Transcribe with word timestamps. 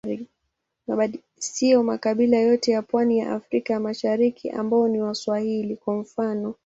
Siyo 1.37 1.83
makabila 1.83 2.37
yote 2.37 2.71
ya 2.71 2.81
pwani 2.81 3.17
ya 3.19 3.31
Afrika 3.31 3.73
ya 3.73 3.79
Mashariki 3.79 4.49
ambao 4.49 4.87
ni 4.87 5.01
Waswahili, 5.01 5.75
kwa 5.75 5.95
mfano. 5.97 6.55